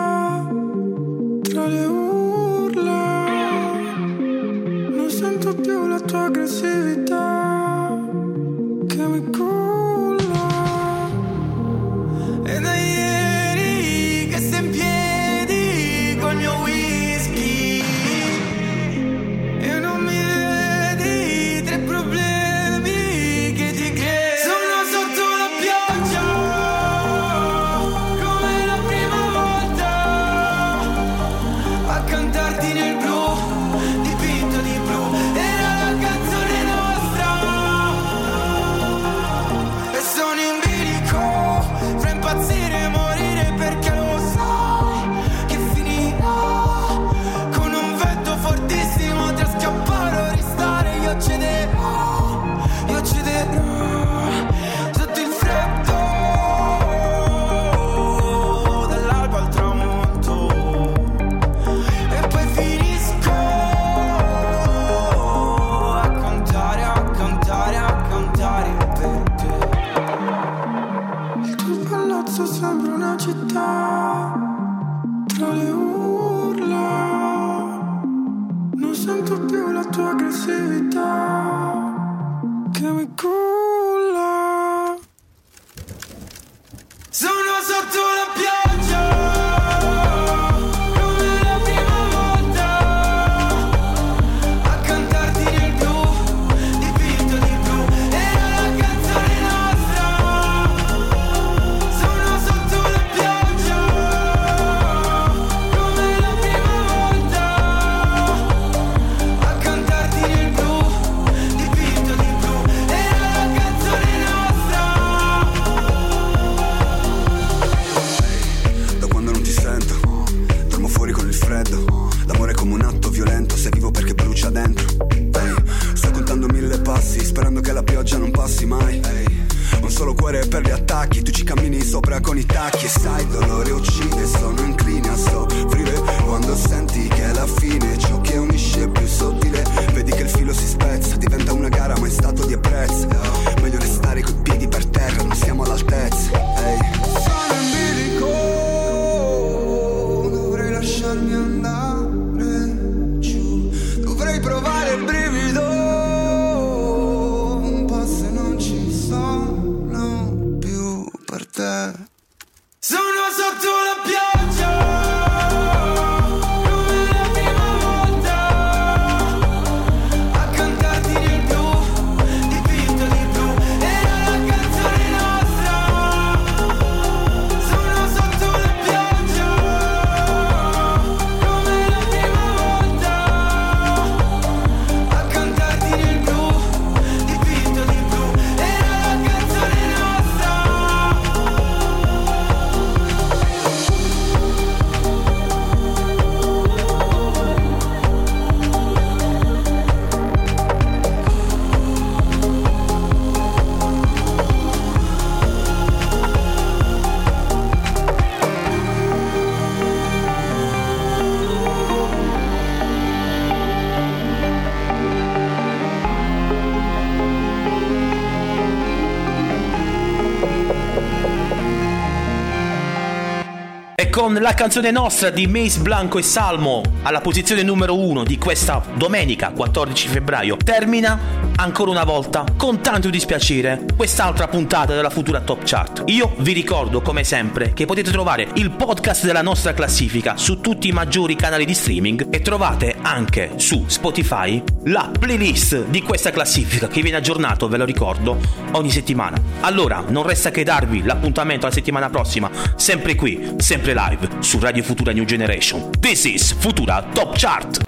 con 224.28 224.42
la 224.42 224.52
canzone 224.52 224.90
nostra 224.90 225.30
di 225.30 225.46
Mace 225.46 225.80
Blanco 225.80 226.18
e 226.18 226.22
Salmo 226.22 226.82
alla 227.00 227.22
posizione 227.22 227.62
numero 227.62 227.98
1 227.98 228.24
di 228.24 228.36
questa 228.36 228.84
domenica 228.94 229.52
14 229.52 230.08
febbraio 230.08 230.58
termina 230.58 231.18
ancora 231.60 231.90
una 231.90 232.04
volta 232.04 232.44
con 232.56 232.80
tanto 232.80 233.10
dispiacere 233.10 233.84
quest'altra 233.96 234.46
puntata 234.46 234.94
della 234.94 235.10
futura 235.10 235.40
Top 235.40 235.62
Chart. 235.64 236.04
Io 236.06 236.34
vi 236.38 236.52
ricordo 236.52 237.00
come 237.00 237.24
sempre 237.24 237.72
che 237.72 237.84
potete 237.84 238.10
trovare 238.10 238.48
il 238.54 238.70
podcast 238.70 239.24
della 239.24 239.42
nostra 239.42 239.74
classifica 239.74 240.36
su 240.36 240.60
tutti 240.60 240.88
i 240.88 240.92
maggiori 240.92 241.34
canali 241.34 241.64
di 241.64 241.74
streaming 241.74 242.28
e 242.30 242.42
trovate 242.42 242.96
anche 243.02 243.52
su 243.56 243.84
Spotify 243.88 244.62
la 244.84 245.10
playlist 245.18 245.86
di 245.86 246.02
questa 246.02 246.30
classifica 246.30 246.86
che 246.86 247.02
viene 247.02 247.16
aggiornato, 247.16 247.68
ve 247.68 247.76
lo 247.76 247.84
ricordo, 247.84 248.38
ogni 248.72 248.90
settimana. 248.90 249.40
Allora, 249.60 250.04
non 250.06 250.22
resta 250.22 250.50
che 250.50 250.62
darvi 250.62 251.02
l'appuntamento 251.02 251.66
la 251.66 251.72
settimana 251.72 252.08
prossima, 252.08 252.50
sempre 252.76 253.14
qui, 253.16 253.54
sempre 253.58 253.94
live 253.94 254.28
su 254.40 254.58
Radio 254.60 254.82
Futura 254.82 255.12
New 255.12 255.24
Generation. 255.24 255.90
This 255.98 256.24
is 256.24 256.52
Futura 256.52 257.04
Top 257.12 257.36
Chart. 257.36 257.87